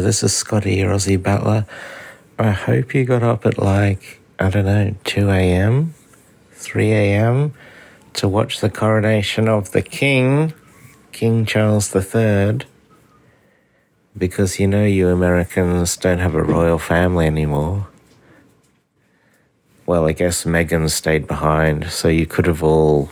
[0.00, 1.66] This is Scotty, your Aussie Butler.
[2.36, 5.94] I hope you got up at like, I don't know, 2 a.m.,
[6.50, 7.54] 3 a.m.
[8.14, 10.52] to watch the coronation of the King,
[11.12, 12.66] King Charles III.
[14.18, 17.86] Because you know you Americans don't have a royal family anymore.
[19.86, 23.10] Well, I guess Meghan stayed behind, so you could have all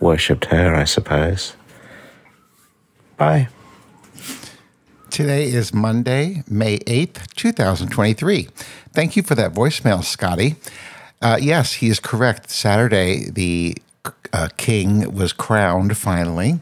[0.00, 1.56] worshipped her, I suppose.
[3.18, 3.48] Bye.
[5.14, 8.48] Today is Monday, May 8th, 2023.
[8.92, 10.56] Thank you for that voicemail, Scotty.
[11.22, 12.50] Uh, yes, he is correct.
[12.50, 13.76] Saturday, the
[14.32, 16.58] uh, king was crowned finally.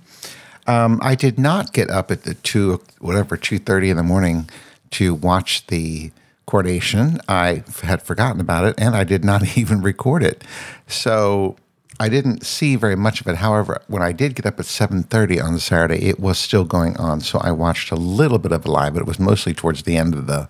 [0.66, 4.50] Um, I did not get up at the two, whatever, two thirty in the morning
[4.90, 6.10] to watch the
[6.44, 7.22] coronation.
[7.28, 10.44] I had forgotten about it, and I did not even record it.
[10.86, 11.56] So
[12.00, 13.36] I didn't see very much of it.
[13.36, 17.20] However, when I did get up at 7:30 on Saturday, it was still going on.
[17.20, 19.96] So I watched a little bit of it live, but it was mostly towards the
[19.96, 20.48] end of the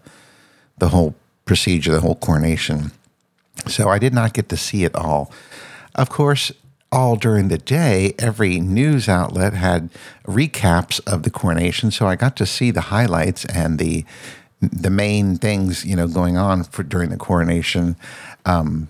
[0.79, 2.93] the whole procedure, the whole coronation.
[3.67, 5.31] So I did not get to see it all.
[5.95, 6.53] Of course,
[6.91, 9.91] all during the day, every news outlet had
[10.27, 14.05] recaps of the coronation, so I got to see the highlights and the
[14.61, 17.97] the main things you know going on for during the coronation.
[18.47, 18.89] Um,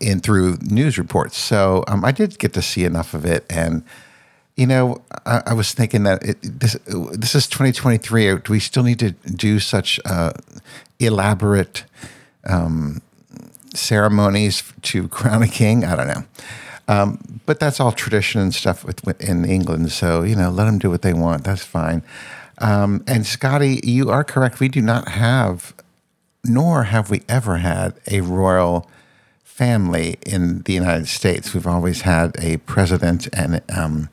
[0.00, 1.36] in through news reports.
[1.36, 3.82] So um, I did get to see enough of it, and
[4.56, 8.38] you know, I, I was thinking that it, this this is 2023.
[8.38, 10.32] Do we still need to do such uh,
[10.98, 11.84] elaborate
[12.48, 13.02] um,
[13.74, 15.84] ceremonies to crown a king?
[15.84, 16.24] I don't know.
[16.86, 19.90] Um, but that's all tradition and stuff with, with, in England.
[19.90, 21.44] So you know, let them do what they want.
[21.44, 22.02] That's fine.
[22.58, 24.60] Um, and Scotty, you are correct.
[24.60, 25.74] We do not have,
[26.44, 28.88] nor have we ever had a royal
[29.54, 31.54] family in the United States.
[31.54, 34.08] We've always had a president and, um,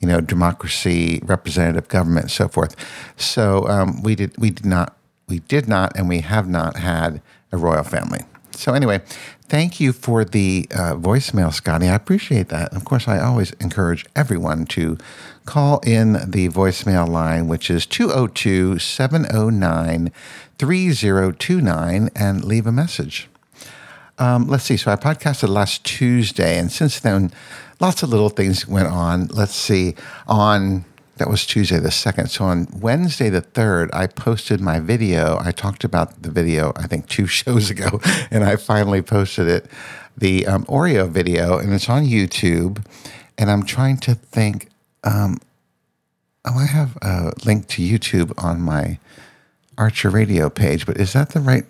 [0.00, 2.74] you know, democracy, representative government, and so forth.
[3.16, 4.96] So um, we did we did not
[5.28, 7.22] we did not and we have not had
[7.52, 8.22] a royal family.
[8.50, 9.02] So anyway,
[9.48, 11.88] thank you for the uh, voicemail, Scotty.
[11.88, 12.74] I appreciate that.
[12.74, 14.98] Of course, I always encourage everyone to
[15.46, 20.10] call in the voicemail line, which is 202 709
[20.58, 23.28] 3029, and leave a message.
[24.22, 24.76] Um, let's see.
[24.76, 27.32] So I podcasted last Tuesday, and since then,
[27.80, 29.26] lots of little things went on.
[29.26, 29.96] Let's see.
[30.28, 30.84] On
[31.16, 32.28] that was Tuesday the second.
[32.28, 35.40] So on Wednesday the third, I posted my video.
[35.42, 38.00] I talked about the video I think two shows ago,
[38.30, 39.66] and I finally posted it,
[40.16, 42.86] the um, Oreo video, and it's on YouTube.
[43.36, 44.68] And I'm trying to think.
[45.02, 45.38] Um,
[46.44, 49.00] oh, I have a link to YouTube on my
[49.76, 51.64] Archer Radio page, but is that the right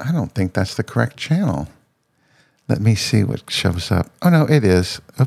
[0.00, 1.68] I don't think that's the correct channel.
[2.68, 4.10] Let me see what shows up.
[4.22, 5.00] Oh, no, it is.
[5.18, 5.26] Oh,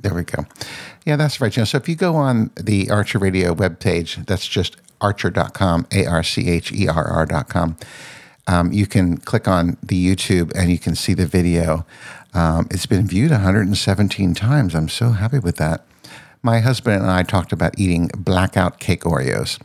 [0.00, 0.44] there we go.
[1.06, 1.52] Yeah, that's right.
[1.52, 1.66] channel.
[1.66, 6.50] So if you go on the Archer Radio webpage, that's just archerr.com, A R C
[6.50, 7.76] H E R R.com.
[8.46, 11.86] Um, you can click on the YouTube and you can see the video.
[12.34, 14.74] Um, it's been viewed 117 times.
[14.74, 15.86] I'm so happy with that.
[16.42, 19.58] My husband and I talked about eating blackout cake Oreos.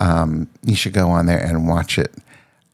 [0.00, 2.12] Um, you should go on there and watch it.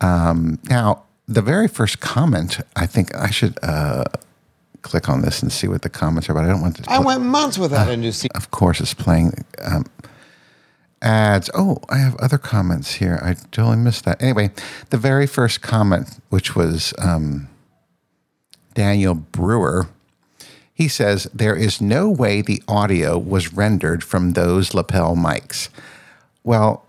[0.05, 4.05] Um, now, the very first comment, I think I should uh,
[4.83, 6.35] click on this and see what the comments are.
[6.35, 6.91] But I don't want to.
[6.91, 8.31] I went months without uh, a new seat.
[8.35, 9.87] Of course, it's playing um,
[11.01, 11.49] ads.
[11.55, 13.19] Oh, I have other comments here.
[13.23, 14.23] I totally missed that.
[14.23, 14.51] Anyway,
[14.91, 17.49] the very first comment, which was um,
[18.75, 19.89] Daniel Brewer,
[20.75, 25.71] he says there is no way the audio was rendered from those lapel mics.
[26.43, 26.85] Well,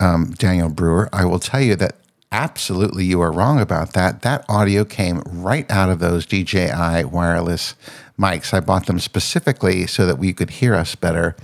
[0.00, 1.96] um, Daniel Brewer, I will tell you that
[2.32, 4.22] absolutely you are wrong about that.
[4.22, 7.76] That audio came right out of those DJI wireless
[8.18, 8.54] mics.
[8.54, 11.36] I bought them specifically so that we could hear us better.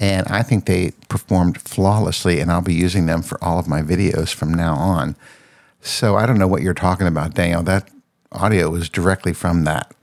[0.00, 3.80] And I think they performed flawlessly, and I'll be using them for all of my
[3.80, 5.14] videos from now on.
[5.80, 7.62] So I don't know what you're talking about, Daniel.
[7.62, 7.88] That
[8.32, 9.94] audio was directly from that.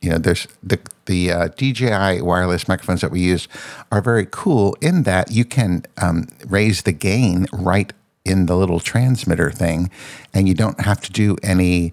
[0.00, 3.48] You know, there's the the uh, DJI wireless microphones that we use
[3.90, 7.92] are very cool in that you can um, raise the gain right
[8.24, 9.90] in the little transmitter thing,
[10.34, 11.92] and you don't have to do any,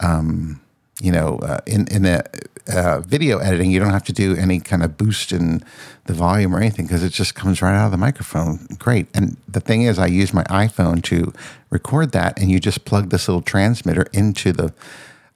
[0.00, 0.60] um,
[1.00, 2.24] you know, uh, in in the
[2.68, 5.62] uh, video editing, you don't have to do any kind of boost in
[6.06, 8.66] the volume or anything because it just comes right out of the microphone.
[8.78, 9.06] Great.
[9.14, 11.32] And the thing is, I use my iPhone to
[11.70, 14.72] record that, and you just plug this little transmitter into the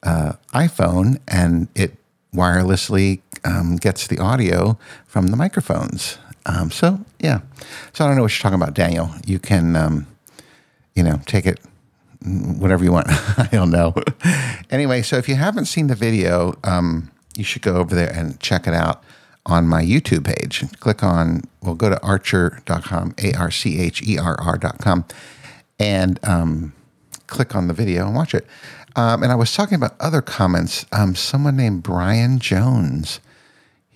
[0.03, 1.95] uh, iPhone, and it
[2.35, 6.19] wirelessly um, gets the audio from the microphones.
[6.47, 7.41] Um, so yeah,
[7.93, 9.11] so I don't know what you're talking about, Daniel.
[9.27, 10.07] You can um,
[11.01, 11.59] you know, take it
[12.23, 13.07] whatever you want.
[13.39, 13.95] I don't know.
[14.71, 18.39] anyway, so if you haven't seen the video, um, you should go over there and
[18.39, 19.03] check it out
[19.47, 20.63] on my YouTube page.
[20.81, 25.07] Click on, well, go to archerr.com, A R C H E R R.com,
[25.79, 26.75] and um,
[27.27, 28.47] click on the video and watch it.
[28.95, 30.85] Um, and I was talking about other comments.
[30.93, 33.21] Um, someone named Brian Jones,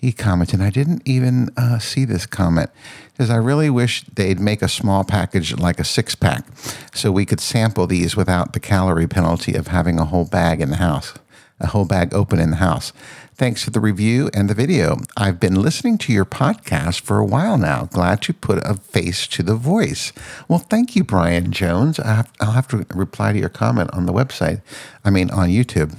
[0.05, 2.69] he and I didn't even uh, see this comment.
[3.11, 6.45] Because I really wish they'd make a small package like a six pack
[6.93, 10.69] so we could sample these without the calorie penalty of having a whole bag in
[10.69, 11.13] the house,
[11.59, 12.93] a whole bag open in the house.
[13.33, 14.97] Thanks for the review and the video.
[15.17, 17.85] I've been listening to your podcast for a while now.
[17.85, 20.13] Glad to put a face to the voice.
[20.47, 21.99] Well, thank you, Brian Jones.
[21.99, 24.61] I will have to reply to your comment on the website,
[25.03, 25.97] I mean, on YouTube.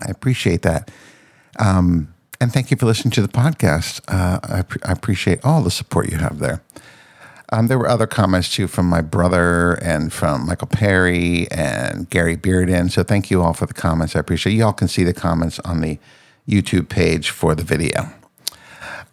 [0.00, 0.90] I appreciate that.
[1.58, 2.12] Um,
[2.42, 4.00] and thank you for listening to the podcast.
[4.08, 6.60] Uh, I, pre- I, appreciate all the support you have there.
[7.52, 12.36] Um, there were other comments too from my brother and from Michael Perry and Gary
[12.36, 12.90] Bearden.
[12.90, 14.16] So thank you all for the comments.
[14.16, 14.54] I appreciate.
[14.54, 16.00] You all can see the comments on the
[16.48, 18.12] YouTube page for the video.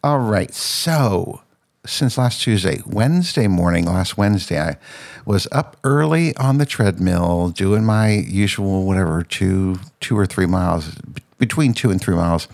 [0.04, 0.52] All right.
[0.52, 1.42] So,
[1.86, 4.78] since last Tuesday, Wednesday morning, last Wednesday, I
[5.26, 10.96] was up early on the treadmill doing my usual whatever two two or three miles
[11.38, 12.48] between two and three miles.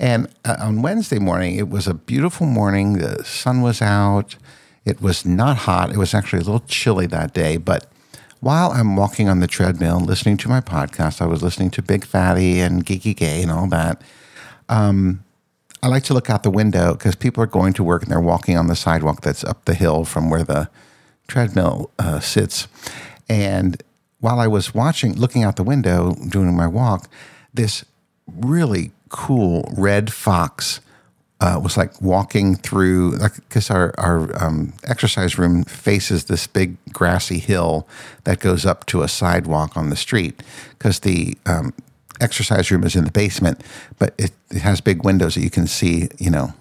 [0.00, 2.94] And uh, on Wednesday morning, it was a beautiful morning.
[2.94, 4.36] The sun was out.
[4.86, 5.92] It was not hot.
[5.92, 7.86] It was actually a little chilly that day, but
[8.40, 12.06] while I'm walking on the treadmill listening to my podcast, I was listening to Big
[12.06, 14.00] Fatty and Geeky Gay and all that.
[14.70, 15.22] Um,
[15.82, 18.20] I like to look out the window because people are going to work and they're
[18.20, 20.70] walking on the sidewalk that's up the hill from where the
[21.28, 22.66] treadmill uh, sits.
[23.28, 23.82] And
[24.20, 27.10] while I was watching, looking out the window, doing my walk,
[27.52, 27.84] this
[28.26, 30.80] really cool red fox
[31.40, 37.38] uh, was like walking through because our our um, exercise room faces this big grassy
[37.38, 37.88] hill
[38.24, 40.42] that goes up to a sidewalk on the street
[40.78, 41.72] because the um,
[42.20, 43.62] exercise room is in the basement,
[43.98, 46.52] but it, it, has big windows that you can see, you know,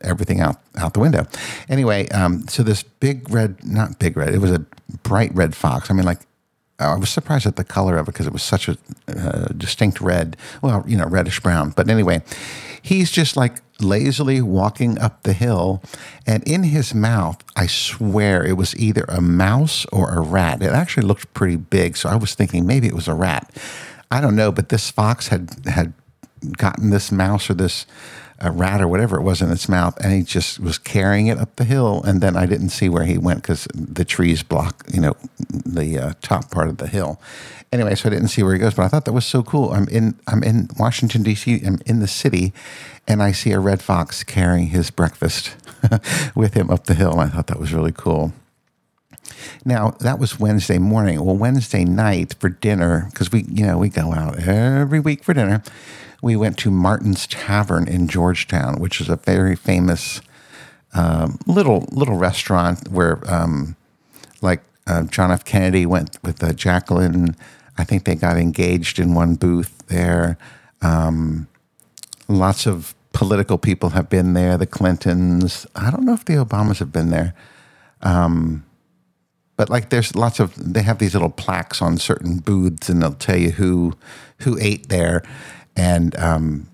[0.00, 1.26] everything out out the window.
[1.68, 4.64] Anyway, um, so this big red, not big red, it was a
[5.02, 5.90] bright red fox.
[5.90, 6.20] I mean, like
[6.78, 8.76] I was surprised at the color of it because it was such a
[9.08, 10.36] uh, distinct red.
[10.62, 11.70] Well, you know, reddish brown.
[11.70, 12.22] But anyway,
[12.80, 15.82] he's just like lazily walking up the hill,
[16.26, 20.62] and in his mouth, I swear it was either a mouse or a rat.
[20.62, 23.50] It actually looked pretty big, so I was thinking maybe it was a rat.
[24.10, 25.94] I don't know, but this fox had had
[26.56, 27.86] gotten this mouse or this
[28.42, 31.38] a rat or whatever it was in its mouth, and he just was carrying it
[31.38, 32.02] up the hill.
[32.04, 35.16] And then I didn't see where he went because the trees block, you know,
[35.48, 37.20] the uh, top part of the hill.
[37.72, 39.72] Anyway, so I didn't see where he goes, but I thought that was so cool.
[39.72, 41.62] I'm in I'm in Washington D.C.
[41.64, 42.52] I'm in the city,
[43.06, 45.56] and I see a red fox carrying his breakfast
[46.34, 47.12] with him up the hill.
[47.12, 48.32] And I thought that was really cool.
[49.64, 51.24] Now that was Wednesday morning.
[51.24, 55.32] Well, Wednesday night for dinner because we you know we go out every week for
[55.32, 55.62] dinner
[56.22, 60.22] we went to Martin's Tavern in Georgetown, which is a very famous
[60.94, 63.76] um, little little restaurant where, um,
[64.40, 65.44] like uh, John F.
[65.44, 67.36] Kennedy went with uh, Jacqueline.
[67.76, 70.38] I think they got engaged in one booth there.
[70.80, 71.48] Um,
[72.28, 74.56] lots of political people have been there.
[74.56, 75.66] The Clintons.
[75.74, 77.34] I don't know if the Obamas have been there.
[78.02, 78.64] Um,
[79.56, 83.14] but like there's lots of they have these little plaques on certain booths and they'll
[83.14, 83.94] tell you who
[84.38, 85.22] who ate there
[85.76, 86.68] and um,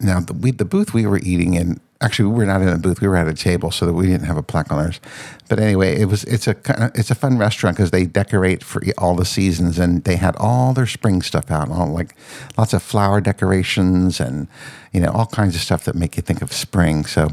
[0.00, 2.78] now the, we, the booth we were eating in, actually we were not in a
[2.78, 5.00] booth, we were at a table, so that we didn't have a plaque on ours.
[5.48, 6.56] But anyway, it was it's a
[6.94, 10.72] it's a fun restaurant because they decorate for all the seasons, and they had all
[10.72, 12.14] their spring stuff out, all like
[12.56, 14.46] lots of flower decorations and
[14.92, 17.04] you know all kinds of stuff that make you think of spring.
[17.04, 17.30] So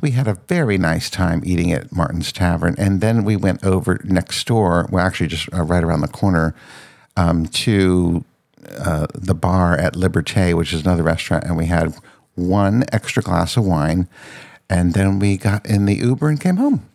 [0.00, 4.00] we had a very nice time eating at Martin's Tavern, and then we went over
[4.04, 6.54] next door, well actually just uh, right around the corner.
[7.16, 8.24] Um, to
[8.68, 11.94] uh, the bar at Liberté, which is another restaurant, and we had
[12.34, 14.08] one extra glass of wine,
[14.68, 16.88] and then we got in the Uber and came home,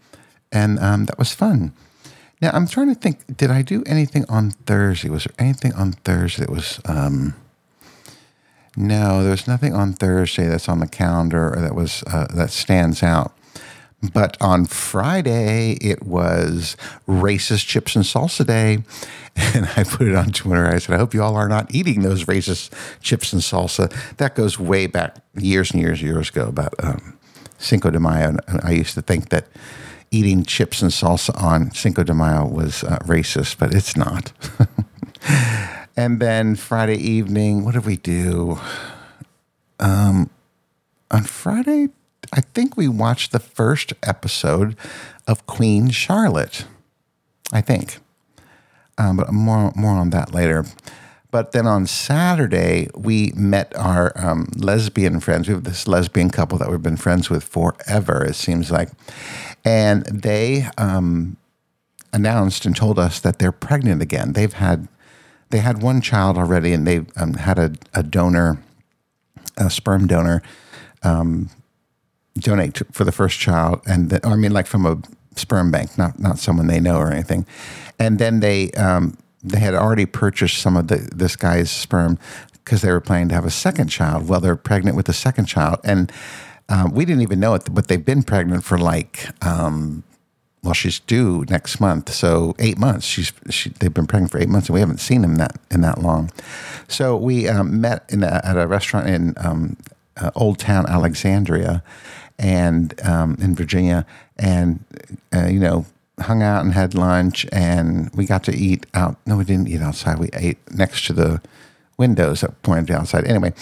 [0.51, 1.73] and um, that was fun.
[2.41, 3.37] Now I'm trying to think.
[3.37, 5.09] Did I do anything on Thursday?
[5.09, 6.79] Was there anything on Thursday that was?
[6.85, 7.35] Um,
[8.77, 13.01] no, there's nothing on Thursday that's on the calendar or that was uh, that stands
[13.01, 13.33] out.
[14.13, 18.83] But on Friday, it was racist chips and salsa day.
[19.53, 20.65] And I put it on Twitter.
[20.65, 22.71] I said, I hope you all are not eating those racist
[23.01, 23.91] chips and salsa.
[24.15, 27.17] That goes way back years and years and years ago about um,
[27.57, 28.29] Cinco de Mayo.
[28.29, 29.47] And I used to think that
[30.09, 34.31] eating chips and salsa on Cinco de Mayo was uh, racist, but it's not.
[35.97, 38.57] and then Friday evening, what did we do?
[39.81, 40.29] Um,
[41.11, 41.89] on Friday,
[42.33, 44.75] I think we watched the first episode
[45.27, 46.65] of Queen Charlotte.
[47.51, 47.99] I think,
[48.97, 50.65] um, but more more on that later.
[51.31, 55.49] But then on Saturday, we met our um, lesbian friends.
[55.49, 58.89] We have this lesbian couple that we've been friends with forever, it seems like.
[59.65, 61.35] And they um,
[62.13, 64.31] announced and told us that they're pregnant again.
[64.31, 64.87] They've had
[65.49, 68.57] they had one child already, and they um, had a, a, donor,
[69.57, 70.41] a sperm donor,
[71.03, 71.49] um,
[72.39, 74.97] donate for the first child, and the, I mean, like from a
[75.35, 77.45] sperm bank, not not someone they know or anything.
[77.99, 82.17] And then they um, they had already purchased some of the, this guy's sperm
[82.51, 84.27] because they were planning to have a second child.
[84.27, 86.11] Well, they're pregnant with the second child, and
[86.67, 90.03] um, we didn't even know it, but they've been pregnant for like, um,
[90.63, 93.05] well, she's due next month, so eight months.
[93.05, 95.81] She's she, they've been pregnant for eight months, and we haven't seen them that in
[95.81, 96.31] that long.
[96.87, 99.77] So we um, met in a, at a restaurant in um,
[100.17, 101.83] uh, Old Town Alexandria,
[102.37, 104.05] and um, in Virginia,
[104.37, 104.83] and
[105.33, 105.85] uh, you know
[106.19, 109.17] hung out and had lunch, and we got to eat out.
[109.25, 110.19] No, we didn't eat outside.
[110.19, 111.41] We ate next to the
[111.97, 113.25] windows that pointed outside.
[113.25, 113.53] Anyway,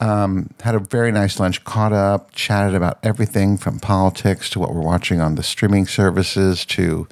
[0.00, 4.74] um, had a very nice lunch, caught up, chatted about everything from politics to what
[4.74, 7.06] we're watching on the streaming services to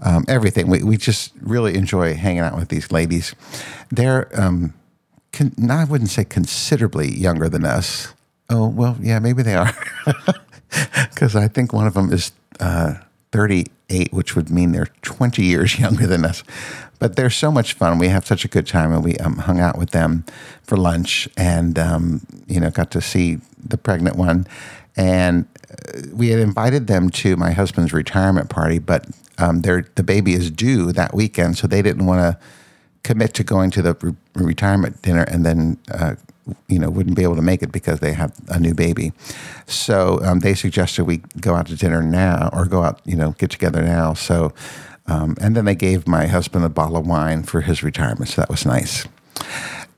[0.00, 0.68] um, everything.
[0.68, 3.34] We, we just really enjoy hanging out with these ladies.
[3.90, 4.74] They're, um,
[5.34, 8.14] con- I wouldn't say considerably younger than us.
[8.48, 9.72] Oh, well, yeah, maybe they are.
[11.10, 12.94] Because I think one of them is uh,
[13.30, 16.42] 38, which would mean they're 20 years younger than us.
[16.98, 17.98] But they're so much fun.
[17.98, 20.24] We have such a good time, and we um, hung out with them
[20.62, 24.46] for lunch, and um, you know, got to see the pregnant one.
[24.96, 29.06] And uh, we had invited them to my husband's retirement party, but
[29.38, 32.44] um, the baby is due that weekend, so they didn't want to
[33.04, 36.16] commit to going to the re- retirement dinner and then uh,
[36.68, 39.12] you know wouldn't be able to make it because they have a new baby.
[39.66, 43.32] So um, they suggested we go out to dinner now or go out, you know,
[43.38, 44.14] get together now.
[44.14, 44.52] So
[45.06, 48.40] um, and then they gave my husband a bottle of wine for his retirement, so
[48.40, 49.06] that was nice.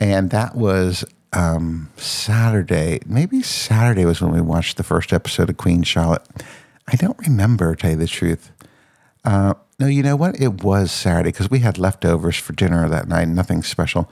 [0.01, 3.01] And that was um, Saturday.
[3.07, 6.23] Maybe Saturday was when we watched the first episode of Queen Charlotte.
[6.89, 8.51] I don't remember, to tell you the truth.
[9.25, 10.41] Uh, no, you know what?
[10.41, 14.11] It was Saturday because we had leftovers for dinner that night, nothing special.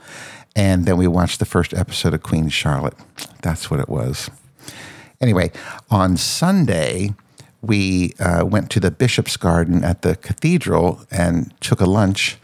[0.55, 2.93] And then we watched the first episode of Queen Charlotte.
[3.41, 4.29] That's what it was.
[5.19, 5.51] Anyway,
[5.89, 7.13] on Sunday,
[7.61, 12.37] we uh, went to the Bishop's Garden at the cathedral and took a lunch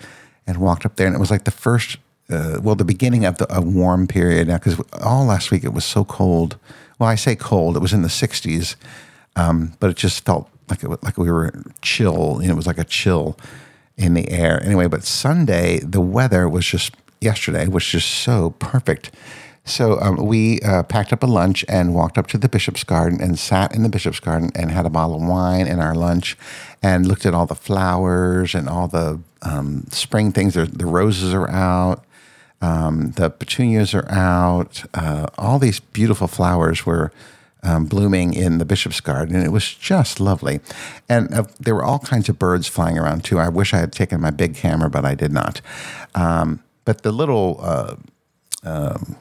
[0.47, 1.05] and walked up there.
[1.05, 1.97] And it was like the first,
[2.29, 5.73] uh, well, the beginning of the, a warm period now, because all last week it
[5.73, 6.57] was so cold.
[6.97, 8.75] Well, I say cold, it was in the 60s,
[9.35, 12.39] um, but it just felt like, it, like we were chill.
[12.41, 13.37] You know, it was like a chill
[13.97, 14.61] in the air.
[14.63, 19.11] Anyway, but Sunday, the weather was just yesterday was just so perfect.
[19.63, 23.21] So um, we uh, packed up a lunch and walked up to the bishop's garden
[23.21, 26.35] and sat in the bishop's garden and had a bottle of wine in our lunch
[26.81, 30.55] and looked at all the flowers and all the um, spring things.
[30.55, 32.03] The, the, roses are out,
[32.59, 34.83] um, the petunias are out.
[34.95, 37.11] Uh, all these beautiful flowers were
[37.63, 40.59] um, blooming in the bishop's garden, and it was just lovely.
[41.07, 43.39] And uh, there were all kinds of birds flying around too.
[43.39, 45.61] I wish I had taken my big camera, but I did not.
[46.15, 47.95] Um, but the little uh,
[48.63, 49.15] um,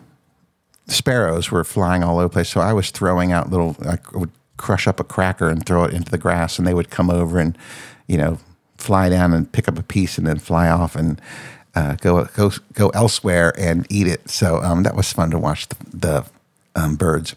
[0.87, 2.49] sparrows were flying all over the place.
[2.49, 5.95] So I was throwing out little, I would crush up a cracker and throw it
[5.95, 7.57] into the grass, and they would come over and,
[8.07, 8.39] you know,
[8.77, 11.21] fly down and pick up a piece and then fly off and
[11.75, 14.29] uh, go go go elsewhere and eat it.
[14.29, 16.25] So um, that was fun to watch the, the
[16.75, 17.35] um, birds.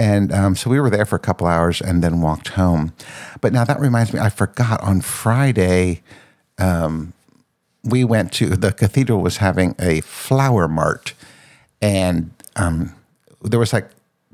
[0.00, 2.94] And um, so we were there for a couple hours and then walked home.
[3.42, 6.00] But now that reminds me, I forgot on Friday,
[6.56, 7.12] um,
[7.84, 11.12] we went to the cathedral was having a flower mart,
[11.82, 12.94] and um,
[13.42, 13.90] there was like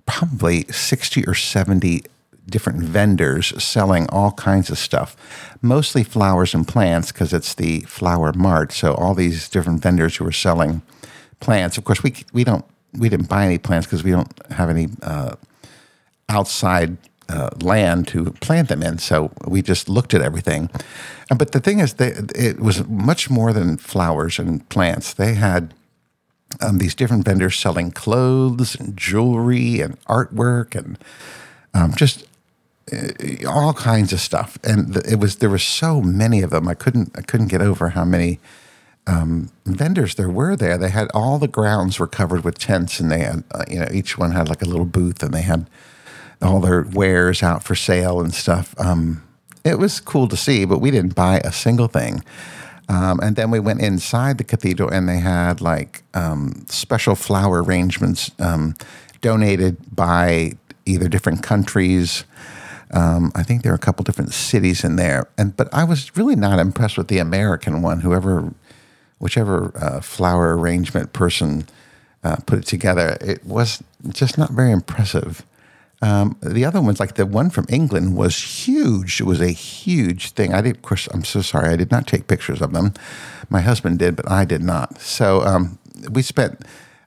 [0.06, 2.04] probably 60 or 70
[2.48, 5.16] different vendors selling all kinds of stuff,
[5.62, 8.70] mostly flowers and plants because it's the flower mart.
[8.70, 10.82] So all these different vendors who were selling
[11.40, 11.76] plants.
[11.76, 12.64] Of course, we we don't
[12.96, 15.34] we didn't buy any plants because we don't have any uh,
[16.28, 16.96] outside
[17.28, 18.98] uh, land to plant them in.
[18.98, 20.70] So we just looked at everything.
[21.36, 25.12] But the thing is, they, it was much more than flowers and plants.
[25.12, 25.74] They had
[26.60, 30.98] um, these different vendors selling clothes and jewelry and artwork and
[31.74, 32.26] um, just
[32.92, 34.58] uh, all kinds of stuff.
[34.62, 36.68] And it was there were so many of them.
[36.68, 38.38] I couldn't I couldn't get over how many
[39.06, 40.78] um, vendors there were there.
[40.78, 43.88] They had all the grounds were covered with tents, and they had uh, you know
[43.92, 45.68] each one had like a little booth, and they had
[46.42, 48.74] all their wares out for sale and stuff.
[48.78, 49.22] Um,
[49.64, 52.22] it was cool to see, but we didn't buy a single thing.
[52.88, 57.62] Um, and then we went inside the cathedral, and they had like um, special flower
[57.62, 58.74] arrangements um,
[59.20, 60.52] donated by
[60.84, 62.24] either different countries.
[62.92, 66.16] Um, I think there are a couple different cities in there, and but I was
[66.16, 68.00] really not impressed with the American one.
[68.00, 68.54] Whoever
[69.18, 71.66] whichever uh, flower arrangement person
[72.22, 75.44] uh, put it together, it was just not very impressive.
[76.02, 78.36] Um, the other ones, like the one from England, was
[78.66, 79.20] huge.
[79.20, 80.52] It was a huge thing.
[80.52, 81.70] I did, of course, I'm so sorry.
[81.70, 82.92] I did not take pictures of them.
[83.48, 85.00] My husband did, but I did not.
[85.00, 85.78] So um,
[86.10, 86.62] we spent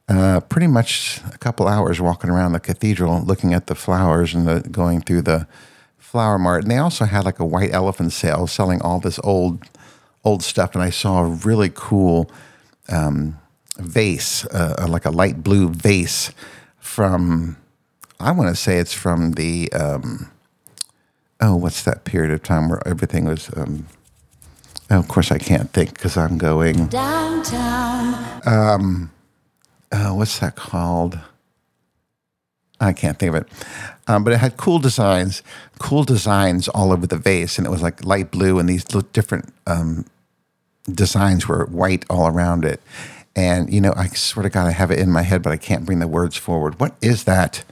[0.07, 4.47] uh, pretty much a couple hours walking around the cathedral, looking at the flowers and
[4.47, 5.47] the, going through the
[5.97, 6.63] flower mart.
[6.63, 9.65] And they also had like a white elephant sale selling all this old,
[10.23, 10.73] old stuff.
[10.73, 12.31] And I saw a really cool
[12.89, 13.37] um,
[13.77, 16.31] vase, uh, like a light blue vase
[16.79, 17.57] from
[18.19, 20.29] I want to say it's from the um,
[21.39, 23.49] oh, what's that period of time where everything was.
[23.55, 23.87] Um,
[24.89, 28.41] oh, of course, I can't think because I'm going downtown.
[28.45, 29.11] Um,
[29.91, 31.19] uh, what's that called?
[32.81, 33.47] I can't think of it.
[34.07, 35.43] Um, but it had cool designs,
[35.79, 39.53] cool designs all over the vase, and it was like light blue, and these different
[39.67, 40.05] um,
[40.89, 42.81] designs were white all around it.
[43.35, 45.57] And you know, I sort of got to have it in my head, but I
[45.57, 46.79] can't bring the words forward.
[46.79, 47.63] What is that?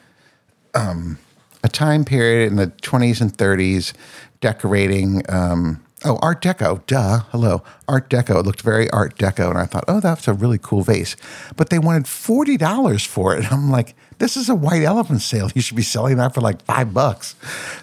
[0.74, 1.18] Um,
[1.64, 3.94] a time period in the 20s and 30s
[4.42, 5.24] decorating.
[5.30, 8.40] Um, oh, Art Deco, duh, hello, Art Deco.
[8.40, 11.16] It looked very Art Deco, and I thought, oh, that's a really cool vase.
[11.56, 13.52] But they wanted forty dollars for it.
[13.52, 15.50] I'm like, this is a white elephant sale.
[15.56, 17.36] You should be selling that for like five bucks.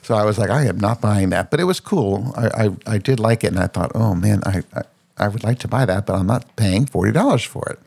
[0.02, 1.50] So I was like, I am not buying that.
[1.50, 2.32] But it was cool.
[2.36, 4.82] I I, I did like it, and I thought, oh man, I, I
[5.16, 7.78] I would like to buy that, but I'm not paying forty dollars for it.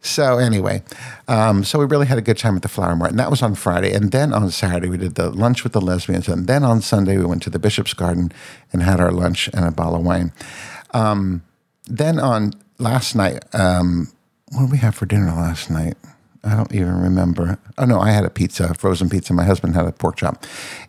[0.00, 0.82] So anyway,
[1.26, 3.42] um, so we really had a good time at the Flower Mart, and that was
[3.42, 3.92] on Friday.
[3.92, 7.16] And then on Saturday we did the lunch with the lesbians, and then on Sunday
[7.18, 8.32] we went to the Bishop's Garden
[8.72, 10.32] and had our lunch and a bottle of wine.
[10.92, 11.42] Um,
[11.86, 14.12] then on last night, um,
[14.52, 15.96] what did we have for dinner last night?
[16.44, 17.58] I don't even remember.
[17.76, 19.32] Oh no, I had a pizza, frozen pizza.
[19.32, 20.44] My husband had a pork chop.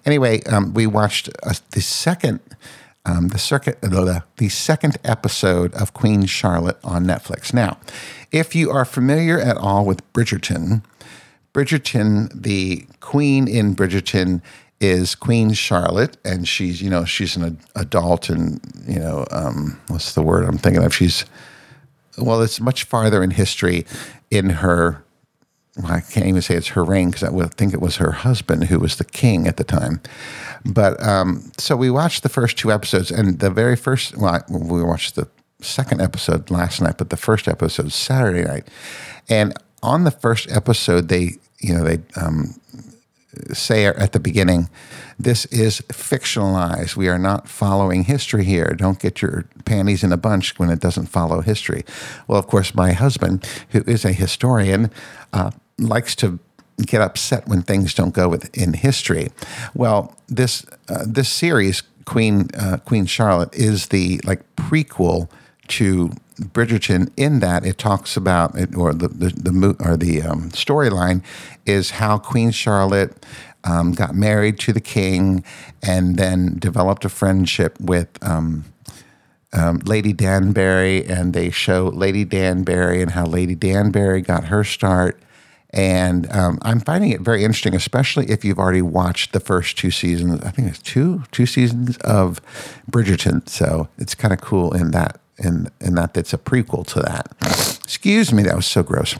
[0.06, 2.40] Anyway, um, we watched uh, the second
[3.08, 7.54] um, the circuit the, second episode of Queen Charlotte on Netflix.
[7.54, 7.78] Now,
[8.32, 10.84] if you are familiar at all with Bridgerton,
[11.54, 14.42] Bridgerton, the queen in Bridgerton
[14.80, 20.14] is Queen Charlotte, and she's you know she's an adult and you know um, what's
[20.14, 20.94] the word I'm thinking of?
[20.94, 21.26] She's
[22.18, 23.86] well, it's much farther in history
[24.30, 25.04] in her
[25.86, 28.66] I can't even say it's her reign because I would think it was her husband
[28.66, 30.02] who was the king at the time.
[30.66, 34.84] But um, so we watched the first two episodes, and the very first, well, we
[34.84, 35.28] watched the
[35.62, 38.68] second episode last night, but the first episode Saturday night.
[39.30, 42.56] And on the first episode, they, you know, they um,
[43.54, 44.70] say at the beginning,
[45.20, 46.96] this is fictionalized.
[46.96, 48.76] We are not following history here.
[48.78, 51.84] Don't get your panties in a bunch when it doesn't follow history.
[52.28, 54.92] Well, of course, my husband, who is a historian,
[55.34, 56.40] uh, likes to
[56.86, 59.30] get upset when things don't go with in history.
[59.74, 65.30] Well, this uh, this series, Queen uh, Queen Charlotte, is the like prequel
[65.70, 67.12] to Bridgerton.
[67.18, 71.24] In that, it talks about it, or the the, the or the um, storyline
[71.66, 73.26] is how Queen Charlotte.
[73.64, 75.44] Um, got married to the king
[75.84, 78.64] and then developed a friendship with um,
[79.52, 85.20] um, Lady Danbury, and they show Lady Danbury and how Lady Danbury got her start
[85.72, 89.92] and um, I'm finding it very interesting, especially if you've already watched the first two
[89.92, 90.42] seasons.
[90.44, 92.42] I think it's two two seasons of
[92.90, 93.48] Bridgerton.
[93.50, 97.36] So it's kind of cool in that in in that it's a prequel to that.
[97.84, 99.16] Excuse me, that was so gross.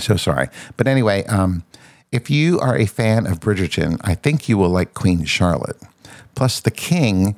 [0.00, 0.48] So sorry.
[0.76, 1.64] But anyway, um,
[2.10, 5.80] if you are a fan of Bridgerton, I think you will like Queen Charlotte.
[6.34, 7.36] Plus, the king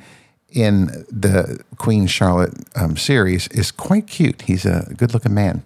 [0.51, 4.43] in the Queen Charlotte um, series is quite cute.
[4.43, 5.63] He's a good looking man.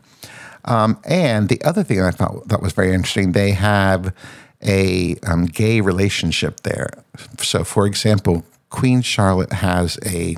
[0.69, 4.15] Um, and the other thing I thought that was very interesting, they have
[4.63, 6.91] a um, gay relationship there.
[7.39, 10.37] So, for example, Queen Charlotte has a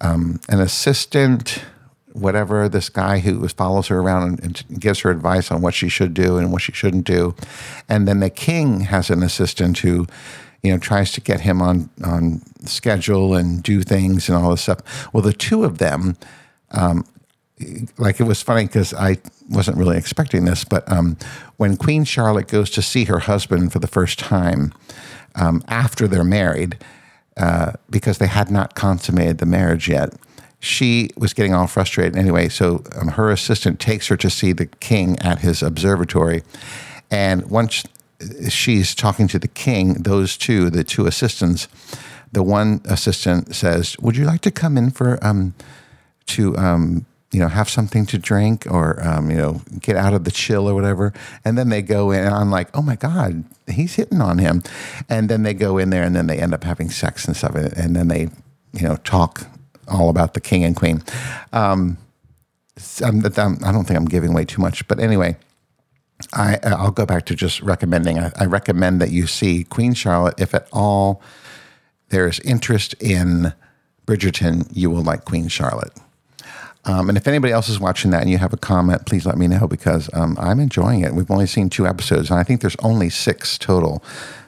[0.00, 1.62] um, an assistant,
[2.12, 5.88] whatever this guy who follows her around and, and, gives her advice on what she
[5.88, 7.34] should do and what she shouldn't do,
[7.88, 10.06] and then the king has an assistant who,
[10.64, 14.62] you know, tries to get him on on schedule and do things and all this
[14.62, 15.14] stuff.
[15.14, 16.16] Well, the two of them
[16.72, 17.06] um,
[17.98, 21.16] like it was funny because I wasn't really expecting this, but um,
[21.56, 24.72] when Queen Charlotte goes to see her husband for the first time
[25.36, 26.78] um, after they're married,
[27.36, 30.14] uh, because they had not consummated the marriage yet,
[30.58, 32.48] she was getting all frustrated anyway.
[32.48, 36.42] So um, her assistant takes her to see the king at his observatory,
[37.10, 37.84] and once
[38.48, 41.68] she's talking to the king, those two, the two assistants,
[42.32, 45.54] the one assistant says, "Would you like to come in for um,
[46.26, 50.22] to?" Um, you know, have something to drink or, um, you know, get out of
[50.22, 51.12] the chill or whatever.
[51.44, 54.62] And then they go in, and I'm like, oh my God, he's hitting on him.
[55.08, 57.56] And then they go in there and then they end up having sex and stuff.
[57.56, 58.28] And then they,
[58.72, 59.46] you know, talk
[59.88, 61.02] all about the king and queen.
[61.52, 61.98] Um,
[63.02, 65.36] I'm, I'm, I don't think I'm giving away too much, but anyway,
[66.32, 68.18] I I'll go back to just recommending.
[68.18, 71.20] I, I recommend that you see Queen Charlotte if at all
[72.10, 73.52] there's interest in
[74.06, 74.68] Bridgerton.
[74.72, 75.92] You will like Queen Charlotte.
[76.86, 79.38] Um, and if anybody else is watching that and you have a comment, please let
[79.38, 81.14] me know because um, I'm enjoying it.
[81.14, 84.04] We've only seen two episodes, and I think there's only six total.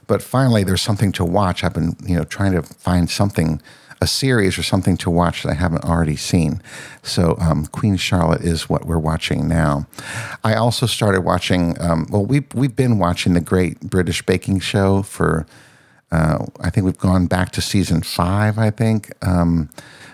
[0.07, 1.65] But finally, there's something to watch.
[1.65, 3.61] I've been, you know, trying to find something,
[4.01, 6.63] a series or something to watch that I haven't already seen.
[7.03, 9.87] So, um, Queen Charlotte is what we're watching now.
[10.45, 11.81] I also started watching.
[11.81, 15.47] Um, well, we've we've been watching the Great British Baking Show for.
[16.11, 18.59] Uh, I think we've gone back to season five.
[18.59, 19.13] I think.
[19.27, 19.71] Um,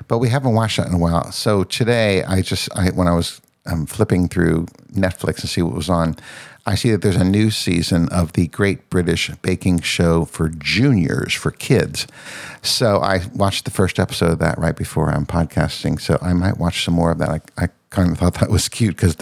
[0.09, 1.33] but we haven't watched that in a while.
[1.33, 5.75] So today, I just I, when I was um, flipping through Netflix and see what
[5.75, 6.17] was on,
[6.65, 11.35] I see that there's a new season of the Great British Baking Show for juniors
[11.35, 12.07] for kids.
[12.63, 16.01] So I watched the first episode of that right before I'm podcasting.
[16.01, 17.31] So I might watch some more of that.
[17.31, 19.17] I, I kind of thought that was cute because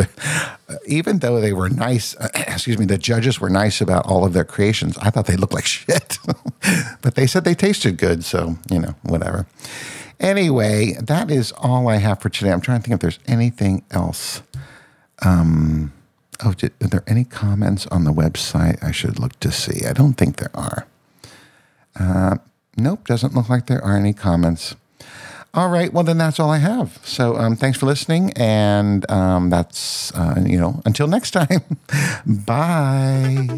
[0.86, 4.32] even though they were nice, uh, excuse me, the judges were nice about all of
[4.32, 4.96] their creations.
[4.98, 6.18] I thought they looked like shit,
[7.02, 8.24] but they said they tasted good.
[8.24, 9.46] So you know, whatever.
[10.18, 12.52] Anyway, that is all I have for today.
[12.52, 14.42] I'm trying to think if there's anything else.
[15.22, 15.92] Um,
[16.44, 19.86] oh, did, are there any comments on the website I should look to see?
[19.86, 20.86] I don't think there are.
[21.98, 22.36] Uh,
[22.76, 24.76] nope, doesn't look like there are any comments.
[25.52, 27.00] All right, well then that's all I have.
[27.04, 31.64] So um, thanks for listening, and um, that's uh, you know until next time.
[32.26, 33.48] Bye.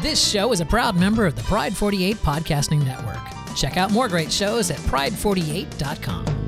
[0.00, 3.18] This show is a proud member of the Pride 48 Podcasting Network.
[3.56, 6.47] Check out more great shows at pride48.com.